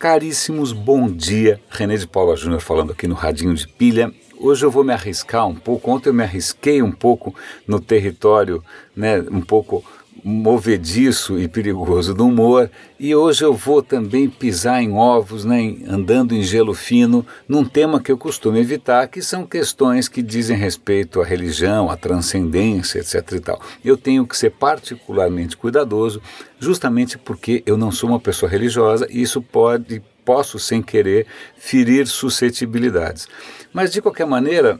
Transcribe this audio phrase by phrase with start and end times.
[0.00, 1.60] Caríssimos, bom dia.
[1.68, 4.10] René de Paula Júnior falando aqui no Radinho de Pilha.
[4.38, 5.90] Hoje eu vou me arriscar um pouco.
[5.90, 7.34] Ontem eu me arrisquei um pouco
[7.66, 8.64] no território,
[8.96, 9.84] né, um pouco
[10.24, 16.34] movediço e perigoso do humor, e hoje eu vou também pisar em ovos, né, andando
[16.34, 21.20] em gelo fino, num tema que eu costumo evitar, que são questões que dizem respeito
[21.20, 23.32] à religião, à transcendência, etc.
[23.32, 23.60] E tal.
[23.84, 26.20] Eu tenho que ser particularmente cuidadoso,
[26.58, 32.06] justamente porque eu não sou uma pessoa religiosa e isso pode, posso sem querer, ferir
[32.06, 33.26] suscetibilidades.
[33.72, 34.78] Mas de qualquer maneira,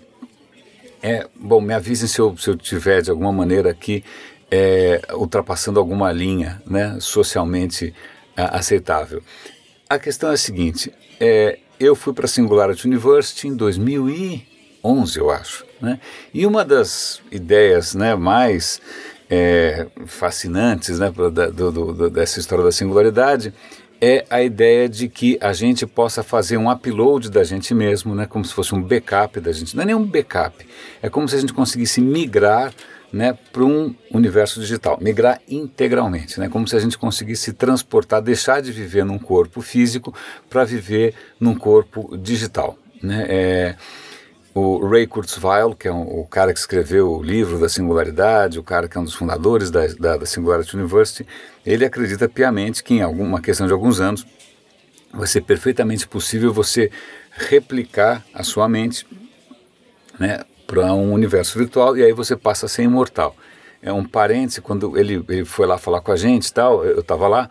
[1.02, 4.04] é, bom, me avisem se eu, se eu tiver de alguma maneira aqui
[4.50, 7.94] é, ultrapassando alguma linha né, socialmente
[8.36, 9.22] aceitável.
[9.88, 15.30] A questão é a seguinte: é, eu fui para a Singularity University em 2011, eu
[15.30, 15.64] acho.
[15.80, 15.98] Né,
[16.32, 18.80] e uma das ideias né, mais
[19.30, 23.54] é, fascinantes né, do, do, do, dessa história da singularidade
[24.00, 28.26] é a ideia de que a gente possa fazer um upload da gente mesmo, né,
[28.26, 29.76] como se fosse um backup da gente.
[29.76, 30.66] Não é nem um backup,
[31.02, 32.72] é como se a gente conseguisse migrar
[33.12, 38.62] né, para um universo digital, migrar integralmente, né, como se a gente conseguisse transportar, deixar
[38.62, 40.14] de viver num corpo físico
[40.48, 42.78] para viver num corpo digital.
[43.02, 43.76] Né, é,
[44.54, 48.62] o Ray Kurzweil, que é um, o cara que escreveu o livro da singularidade, o
[48.62, 51.26] cara que é um dos fundadores da, da, da Singularity University,
[51.64, 54.26] ele acredita piamente que em alguma questão de alguns anos
[55.12, 56.90] vai ser perfeitamente possível você
[57.32, 59.06] replicar a sua mente,
[60.18, 63.34] né, para um universo virtual e aí você passa a ser imortal.
[63.82, 67.26] É um parente, quando ele, ele foi lá falar com a gente tal, eu estava
[67.26, 67.50] lá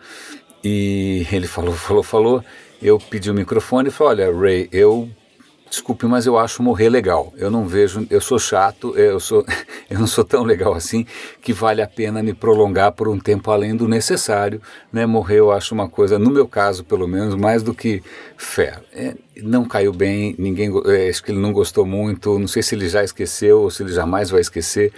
[0.64, 2.44] e ele falou, falou, falou,
[2.80, 5.06] eu pedi o microfone e falei, olha, Ray, eu
[5.70, 7.32] Desculpe, mas eu acho morrer legal.
[7.36, 9.46] Eu não vejo, eu sou chato, eu sou,
[9.88, 11.06] eu não sou tão legal assim
[11.40, 14.60] que vale a pena me prolongar por um tempo além do necessário,
[14.92, 15.06] né?
[15.06, 18.02] Morrer eu acho uma coisa, no meu caso pelo menos, mais do que
[18.36, 18.80] fé.
[18.92, 22.74] É, não caiu bem, ninguém, é, acho que ele não gostou muito, não sei se
[22.74, 24.92] ele já esqueceu ou se ele jamais vai esquecer,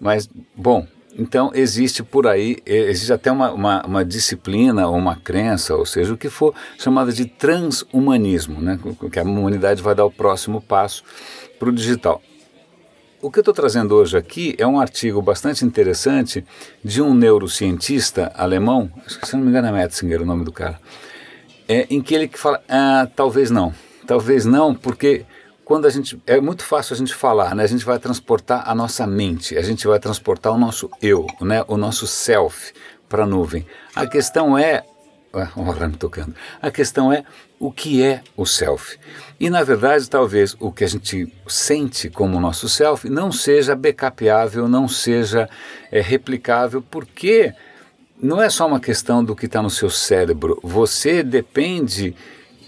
[0.00, 0.26] mas
[0.56, 0.86] bom,
[1.16, 6.12] então, existe por aí, existe até uma, uma, uma, disciplina ou uma crença, ou seja,
[6.12, 8.78] o que for, chamada de transhumanismo, né?
[9.10, 11.04] que a humanidade vai dar o próximo passo
[11.58, 12.20] para o digital.
[13.22, 16.44] O que eu estou trazendo hoje aqui é um artigo bastante interessante
[16.84, 20.78] de um neurocientista alemão, se não me engano é Metzinger o nome do cara,
[21.68, 23.72] é, em que ele fala, ah, talvez não,
[24.06, 25.24] talvez não, porque
[25.64, 27.64] quando a gente é muito fácil a gente falar, né?
[27.64, 31.64] A gente vai transportar a nossa mente, a gente vai transportar o nosso eu, né?
[31.66, 32.72] O nosso self
[33.08, 33.66] para a nuvem.
[33.94, 34.84] A questão é,
[35.56, 36.34] olha me tocando.
[36.60, 37.24] A questão é
[37.58, 38.98] o que é o self.
[39.40, 44.68] E na verdade, talvez o que a gente sente como nosso self não seja backupiável,
[44.68, 45.48] não seja
[45.90, 47.54] é, replicável, porque
[48.20, 50.58] não é só uma questão do que está no seu cérebro.
[50.62, 52.14] Você depende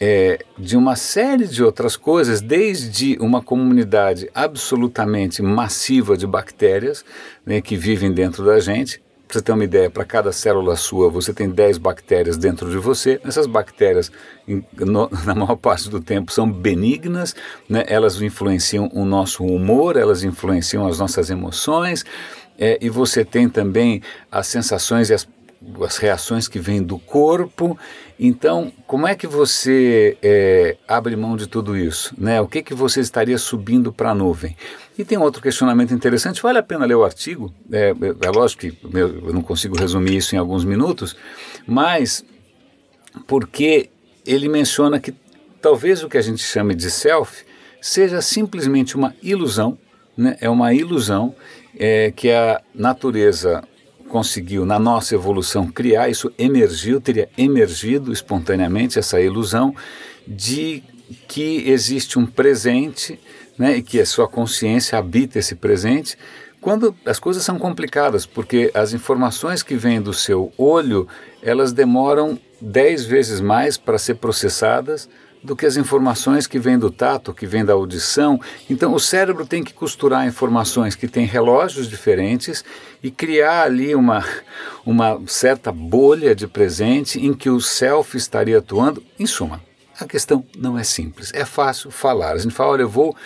[0.01, 7.05] é, de uma série de outras coisas, desde uma comunidade absolutamente massiva de bactérias
[7.45, 9.03] né, que vivem dentro da gente.
[9.27, 12.77] Para você ter uma ideia, para cada célula sua, você tem 10 bactérias dentro de
[12.77, 13.21] você.
[13.25, 14.13] Essas bactérias,
[14.47, 17.35] em, no, na maior parte do tempo, são benignas,
[17.69, 17.85] né?
[17.89, 22.05] elas influenciam o nosso humor, elas influenciam as nossas emoções,
[22.57, 25.27] é, e você tem também as sensações e as
[25.85, 27.79] as reações que vêm do corpo.
[28.19, 32.15] Então, como é que você é, abre mão de tudo isso?
[32.17, 32.41] Né?
[32.41, 34.57] O que, que você estaria subindo para a nuvem?
[34.99, 38.79] E tem outro questionamento interessante, vale a pena ler o artigo, é, é lógico que
[38.95, 41.15] eu não consigo resumir isso em alguns minutos,
[41.67, 42.25] mas
[43.27, 43.91] porque
[44.25, 45.15] ele menciona que
[45.61, 47.45] talvez o que a gente chame de self
[47.83, 49.77] seja simplesmente uma ilusão,
[50.17, 50.39] né?
[50.41, 51.35] é uma ilusão
[51.79, 53.63] é, que a natureza
[54.09, 59.75] conseguiu, na nossa evolução, criar, isso emergiu, teria emergido espontaneamente essa ilusão
[60.27, 60.83] de
[61.29, 63.19] que existe um presente
[63.59, 66.17] né, e que a sua consciência habita esse presente,
[66.61, 71.07] quando as coisas são complicadas, porque as informações que vêm do seu olho,
[71.43, 75.09] elas demoram dez vezes mais para ser processadas
[75.47, 78.39] do que as informações que vêm do tato, que vêm da audição.
[78.69, 82.65] Então, o cérebro tem que costurar informações que têm relógios diferentes
[83.03, 84.25] e criar ali uma,
[84.85, 89.03] uma certa bolha de presente em que o self estaria atuando.
[89.19, 89.63] Em suma,
[89.99, 91.31] a questão não é simples.
[91.33, 92.33] É fácil falar.
[92.33, 93.17] A gente fala, olha, eu vou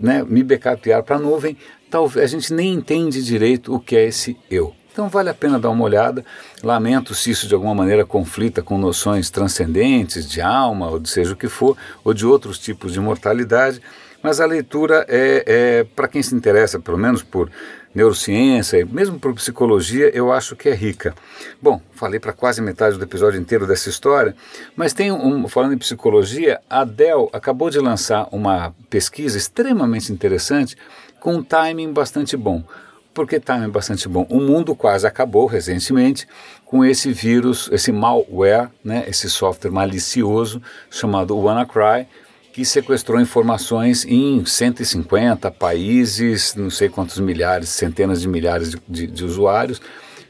[0.00, 1.56] né, me backupear para a nuvem.
[1.90, 4.74] Talvez a gente nem entende direito o que é esse eu.
[4.98, 6.24] Então vale a pena dar uma olhada.
[6.60, 11.34] Lamento se isso de alguma maneira conflita com noções transcendentes de alma, ou de seja
[11.34, 13.80] o que for, ou de outros tipos de mortalidade.
[14.20, 17.48] Mas a leitura é, é para quem se interessa, pelo menos por
[17.94, 21.14] neurociência, mesmo por psicologia, eu acho que é rica.
[21.62, 24.34] Bom, falei para quase metade do episódio inteiro dessa história,
[24.74, 30.76] mas tem um, falando em psicologia, a Dell acabou de lançar uma pesquisa extremamente interessante
[31.20, 32.64] com um timing bastante bom.
[33.14, 34.26] Por que timing bastante bom?
[34.30, 36.26] O mundo quase acabou recentemente
[36.64, 42.06] com esse vírus, esse malware, né, esse software malicioso chamado WannaCry,
[42.52, 49.06] que sequestrou informações em 150 países, não sei quantos milhares, centenas de milhares de, de,
[49.06, 49.80] de usuários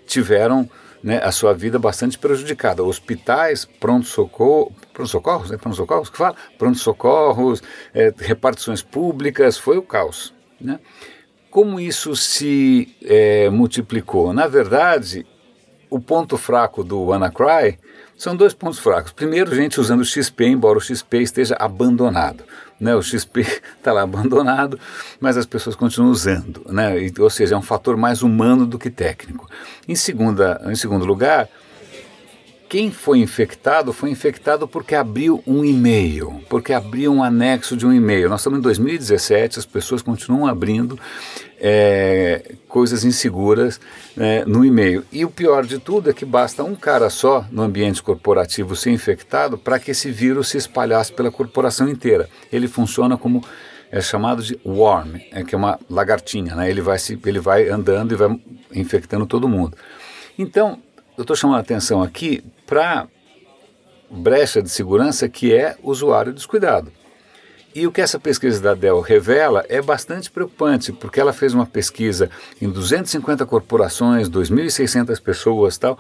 [0.07, 0.69] tiveram
[1.03, 2.83] né, a sua vida bastante prejudicada.
[2.83, 6.35] Hospitais, pronto-socorro, pronto-socorros, né, pronto-socorros que fala?
[6.57, 7.63] Pronto-socorros,
[7.95, 10.35] é, repartições públicas, foi o caos.
[10.61, 10.81] Né?
[11.51, 14.33] Como isso se é, multiplicou?
[14.33, 15.27] Na verdade,
[15.91, 17.79] o ponto fraco do WannaCry
[18.17, 19.13] são dois pontos fracos.
[19.13, 22.45] Primeiro, gente usando o XP, embora o XP esteja abandonado.
[22.79, 22.95] Né?
[22.95, 24.79] O XP está lá abandonado,
[25.21, 26.67] mas as pessoas continuam usando.
[26.69, 26.95] Né?
[27.19, 29.49] Ou seja, é um fator mais humano do que técnico.
[29.87, 31.49] Em, segunda, em segundo lugar,
[32.69, 37.93] quem foi infectado foi infectado porque abriu um e-mail, porque abriu um anexo de um
[37.93, 38.29] e-mail.
[38.29, 40.99] Nós estamos em 2017, as pessoas continuam abrindo
[41.59, 43.81] é, coisas inseguras
[44.17, 45.05] é, no e-mail.
[45.11, 48.91] E o pior de tudo é que basta um cara só no ambiente corporativo ser
[48.91, 52.29] infectado para que esse vírus se espalhasse pela corporação inteira.
[52.53, 53.43] Ele funciona como
[53.91, 56.69] é chamado de worm, é que é uma lagartinha, né?
[56.69, 58.39] Ele vai se, ele vai andando e vai
[58.75, 59.75] infectando todo mundo.
[60.39, 60.79] Então,
[61.19, 63.09] eu estou chamando a atenção aqui para
[64.09, 66.93] brecha de segurança que é usuário descuidado.
[67.75, 71.67] E o que essa pesquisa da Dell revela é bastante preocupante, porque ela fez uma
[71.67, 72.31] pesquisa
[72.63, 75.99] em 250 corporações, 2.600 pessoas tal,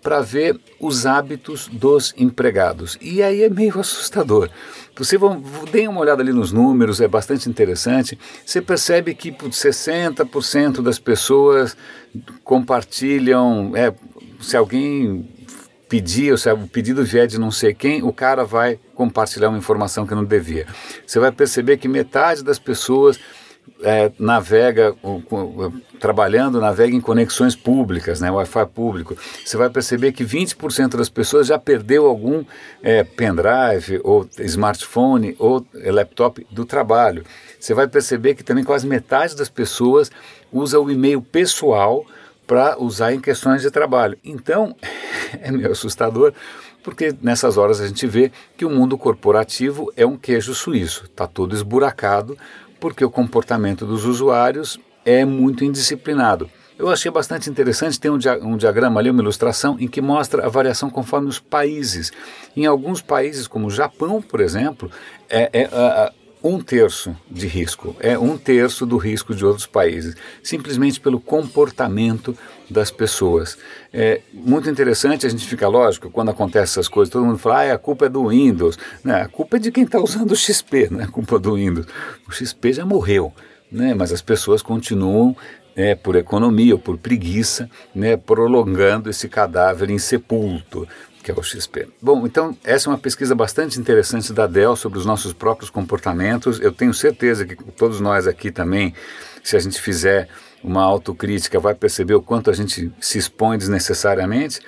[0.00, 2.96] para ver os hábitos dos empregados.
[3.00, 4.48] E aí é meio assustador.
[4.96, 8.18] Você vão, deem uma olhada ali nos números, é bastante interessante.
[8.44, 11.76] Você percebe que 60% das pessoas
[12.42, 13.94] compartilham, é,
[14.40, 15.28] se alguém
[15.88, 19.58] pedir, ou se o pedido vier de não sei quem, o cara vai compartilhar uma
[19.58, 20.66] informação que não devia.
[21.04, 23.18] Você vai perceber que metade das pessoas
[23.82, 24.94] é, navega,
[25.98, 29.16] trabalhando, navega em conexões públicas, né, Wi-Fi público.
[29.44, 32.44] Você vai perceber que 20% das pessoas já perdeu algum
[32.82, 37.24] é, pendrive, ou smartphone, ou laptop do trabalho.
[37.58, 40.10] Você vai perceber que também quase metade das pessoas
[40.52, 42.04] usa o e-mail pessoal
[42.50, 44.18] para usar em questões de trabalho.
[44.24, 44.74] Então,
[45.40, 46.32] é meio assustador,
[46.82, 51.28] porque nessas horas a gente vê que o mundo corporativo é um queijo suíço, está
[51.28, 52.36] todo esburacado,
[52.80, 56.50] porque o comportamento dos usuários é muito indisciplinado.
[56.76, 60.44] Eu achei bastante interessante, tem um, dia, um, diagrama ali, uma ilustração, em que mostra
[60.44, 62.10] a variação conforme os países.
[62.56, 64.90] Em alguns países, como o Japão, por exemplo,
[65.28, 70.14] é, é, a, um terço de risco, é um terço do risco de outros países,
[70.42, 72.36] simplesmente pelo comportamento
[72.68, 73.58] das pessoas.
[73.92, 77.74] É muito interessante, a gente fica lógico, quando acontecem essas coisas, todo mundo fala, ah,
[77.74, 78.78] a culpa é do Windows.
[79.04, 79.22] Né?
[79.22, 81.86] A culpa é de quem está usando o XP, não é culpa do Windows.
[82.28, 83.32] O XP já morreu,
[83.70, 83.94] né?
[83.94, 85.36] mas as pessoas continuam
[85.76, 90.86] é, por economia ou por preguiça, né, prolongando esse cadáver insepulto
[91.22, 91.88] que é o XP.
[92.00, 96.60] Bom, então essa é uma pesquisa bastante interessante da Dell sobre os nossos próprios comportamentos.
[96.60, 98.94] Eu tenho certeza que todos nós aqui também,
[99.42, 100.28] se a gente fizer
[100.62, 104.60] uma autocrítica, vai perceber o quanto a gente se expõe desnecessariamente.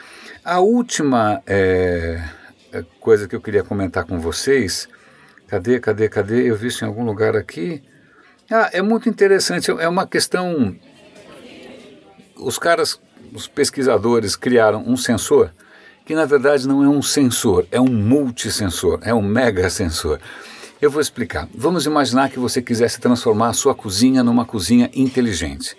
[0.44, 2.22] A última é,
[2.72, 4.88] é coisa que eu queria comentar com vocês,
[5.48, 6.50] cadê, cadê, cadê?
[6.50, 7.82] Eu vi isso em algum lugar aqui.
[8.50, 10.76] Ah, é muito interessante, é uma questão.
[12.36, 13.00] Os caras,
[13.32, 15.50] os pesquisadores criaram um sensor
[16.04, 20.18] que na verdade não é um sensor, é um multisensor, é um mega sensor.
[20.80, 21.48] Eu vou explicar.
[21.54, 25.76] Vamos imaginar que você quisesse transformar a sua cozinha numa cozinha inteligente.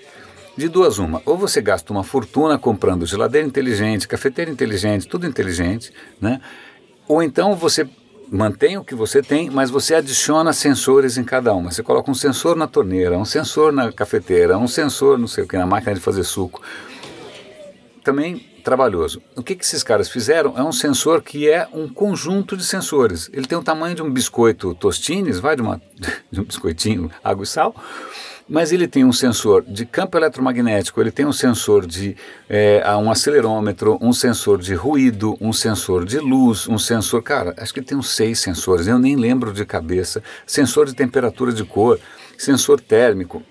[0.56, 5.92] De duas uma, ou você gasta uma fortuna comprando geladeira inteligente, cafeteira inteligente, tudo inteligente,
[6.22, 6.40] né?
[7.08, 7.86] Ou então você
[8.32, 11.72] mantém o que você tem, mas você adiciona sensores em cada uma.
[11.72, 15.48] Você coloca um sensor na torneira, um sensor na cafeteira, um sensor, não sei o
[15.48, 16.62] que, na máquina de fazer suco.
[18.04, 19.22] Também trabalhoso.
[19.36, 23.30] O que, que esses caras fizeram é um sensor que é um conjunto de sensores.
[23.34, 25.82] Ele tem o tamanho de um biscoito tostines, vai de, uma,
[26.32, 27.76] de um biscoitinho, água e sal,
[28.48, 32.16] mas ele tem um sensor de campo eletromagnético, ele tem um sensor de
[32.50, 37.74] é, um acelerômetro, um sensor de ruído, um sensor de luz, um sensor, cara, acho
[37.74, 42.00] que tem uns seis sensores, eu nem lembro de cabeça, sensor de temperatura de cor,
[42.38, 43.42] sensor térmico,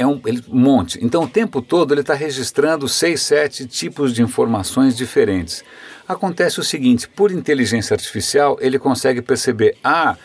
[0.00, 0.98] é um, ele, um monte.
[1.04, 5.62] Então, o tempo todo ele está registrando seis, sete tipos de informações diferentes.
[6.08, 10.16] Acontece o seguinte: por inteligência artificial, ele consegue perceber, ah,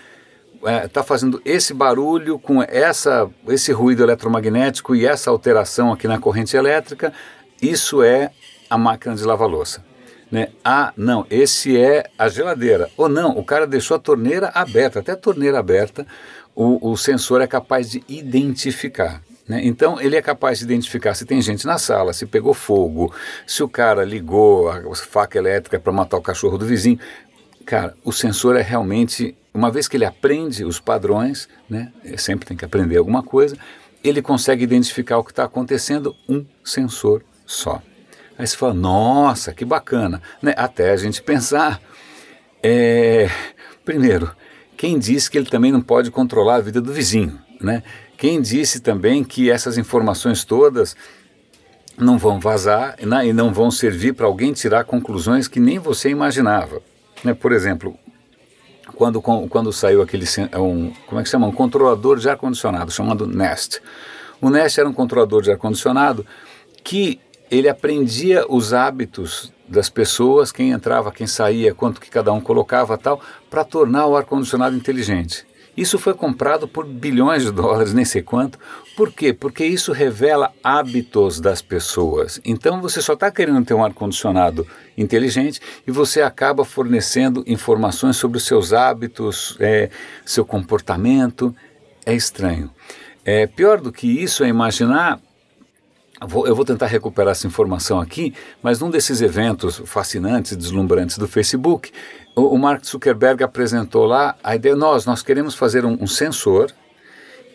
[0.54, 6.08] está é, tá fazendo esse barulho com essa, esse ruído eletromagnético e essa alteração aqui
[6.08, 7.12] na corrente elétrica,
[7.62, 8.32] isso é
[8.70, 9.84] a máquina de lavar louça.
[10.32, 10.48] Né?
[10.64, 12.90] Ah, não, esse é a geladeira.
[12.96, 16.08] Ou não, o cara deixou a torneira aberta, até a torneira aberta,
[16.56, 19.22] o, o sensor é capaz de identificar.
[19.48, 19.62] Né?
[19.64, 23.14] Então, ele é capaz de identificar se tem gente na sala, se pegou fogo,
[23.46, 27.00] se o cara ligou a faca elétrica para matar o cachorro do vizinho.
[27.66, 31.92] Cara, o sensor é realmente, uma vez que ele aprende os padrões, né?
[32.18, 33.58] sempre tem que aprender alguma coisa,
[34.04, 37.82] ele consegue identificar o que está acontecendo, um sensor só.
[38.38, 40.22] Aí você fala, nossa, que bacana.
[40.42, 40.54] Né?
[40.58, 41.82] Até a gente pensar.
[42.62, 43.30] É...
[43.84, 44.32] Primeiro,
[44.76, 47.40] quem disse que ele também não pode controlar a vida do vizinho?
[47.62, 47.84] Né?
[48.18, 50.96] Quem disse também que essas informações todas
[51.98, 56.10] não vão vazar né, e não vão servir para alguém tirar conclusões que nem você
[56.10, 56.82] imaginava?
[57.24, 57.34] Né?
[57.34, 57.98] Por exemplo,
[58.96, 61.48] quando, quando saiu aquele é um, como é que chama?
[61.48, 63.82] Um controlador de ar-condicionado chamado Nest.
[64.42, 66.26] O Nest era um controlador de ar-condicionado
[66.84, 67.20] que
[67.50, 72.98] ele aprendia os hábitos das pessoas, quem entrava, quem saía, quanto que cada um colocava
[72.98, 73.20] tal,
[73.50, 75.46] para tornar o ar-condicionado inteligente.
[75.76, 78.58] Isso foi comprado por bilhões de dólares, nem sei quanto.
[78.96, 79.34] Por quê?
[79.34, 82.40] Porque isso revela hábitos das pessoas.
[82.46, 84.66] Então você só está querendo ter um ar-condicionado
[84.98, 89.90] inteligente e você acaba fornecendo informações sobre os seus hábitos, é,
[90.26, 91.54] seu comportamento.
[92.06, 92.72] É estranho.
[93.26, 95.20] É, pior do que isso é imaginar
[96.22, 101.28] eu vou tentar recuperar essa informação aqui, mas num desses eventos fascinantes e deslumbrantes do
[101.28, 101.92] Facebook,
[102.36, 106.72] o, Mark Zuckerberg apresentou lá a ideia: nós, nós queremos fazer um, um sensor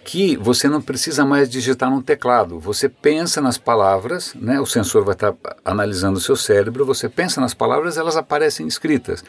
[0.04, 2.58] que você não precisa mais digitar no teclado.
[2.58, 4.58] Você pensa nas palavras, né?
[4.58, 5.34] o sensor vai estar
[5.64, 9.22] analisando o seu cérebro, você pensa nas palavras, elas aparecem escritas.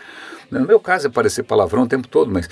[0.50, 2.50] No meu caso é aparecer palavrão o tempo todo, mas,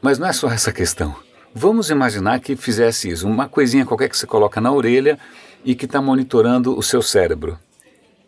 [0.00, 1.16] mas não é só essa questão.
[1.54, 5.18] Vamos imaginar que fizesse isso, uma coisinha qualquer que você coloca na orelha
[5.64, 7.58] e que está monitorando o seu cérebro.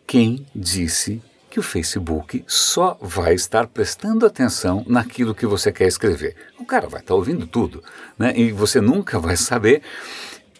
[0.07, 1.21] Quem disse
[1.57, 6.35] que o Facebook só vai estar prestando atenção naquilo que você quer escrever?
[6.59, 7.83] O cara vai estar ouvindo tudo,
[8.15, 8.31] né?
[8.35, 9.81] E você nunca vai saber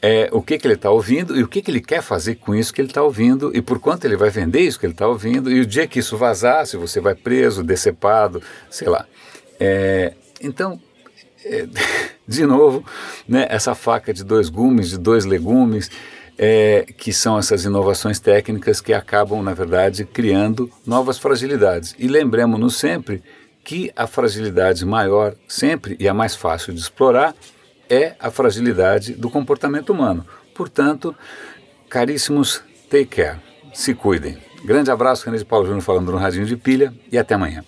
[0.02, 2.56] é, o que, que ele está ouvindo e o que, que ele quer fazer com
[2.56, 5.08] isso que ele está ouvindo e por quanto ele vai vender isso que ele está
[5.08, 9.06] ouvindo e o dia que isso vazar, se você vai preso, decepado, sei lá.
[9.60, 10.82] É, então,
[11.46, 11.68] é,
[12.28, 12.84] de novo,
[13.28, 15.92] né, essa faca de dois gumes, de dois legumes,
[16.38, 21.96] é, que são essas inovações técnicas que acabam, na verdade, criando novas fragilidades.
[21.98, 23.24] E lembremos-nos sempre
[23.64, 27.36] que a fragilidade maior, sempre e a mais fácil de explorar,
[27.90, 30.26] é a fragilidade do comportamento humano.
[30.54, 31.16] Portanto,
[31.90, 33.40] caríssimos, take care,
[33.74, 34.38] se cuidem.
[34.64, 37.64] Grande abraço, René de Paulo Júnior falando no Radinho de Pilha e até amanhã.